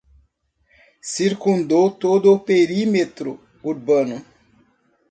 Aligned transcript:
Circundou 1.13 1.91
todo 2.03 2.27
o 2.33 2.39
perímetro 2.39 3.29
urbano 3.61 4.25